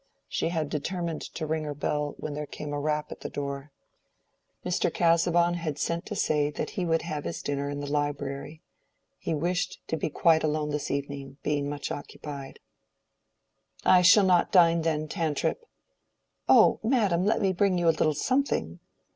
She 0.27 0.47
had 0.49 0.69
determined 0.69 1.21
to 1.35 1.45
ring 1.45 1.63
her 1.65 1.75
bell, 1.75 2.15
when 2.17 2.33
there 2.33 2.47
came 2.47 2.73
a 2.73 2.79
rap 2.79 3.11
at 3.11 3.19
the 3.19 3.29
door. 3.29 3.71
Mr. 4.65 4.91
Casaubon 4.91 5.53
had 5.53 5.77
sent 5.77 6.07
to 6.07 6.15
say 6.15 6.49
that 6.49 6.71
he 6.71 6.87
would 6.87 7.03
have 7.03 7.23
his 7.23 7.43
dinner 7.43 7.69
in 7.69 7.81
the 7.81 7.85
library. 7.91 8.63
He 9.19 9.35
wished 9.35 9.79
to 9.89 9.97
be 9.97 10.09
quite 10.09 10.43
alone 10.43 10.71
this 10.71 10.89
evening, 10.89 11.37
being 11.43 11.69
much 11.69 11.91
occupied. 11.91 12.59
"I 13.85 14.01
shall 14.01 14.25
not 14.25 14.51
dine, 14.51 14.81
then, 14.81 15.07
Tantripp." 15.07 15.67
"Oh, 16.49 16.79
madam, 16.81 17.23
let 17.23 17.39
me 17.39 17.53
bring 17.53 17.77
you 17.77 17.87
a 17.87 17.91
little 17.93 18.15
something?" 18.15 18.79